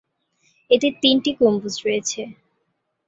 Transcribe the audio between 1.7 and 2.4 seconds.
রয়েছে।